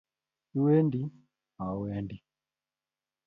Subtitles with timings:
[0.55, 1.01] Iwendi?
[1.57, 2.17] Mowendi!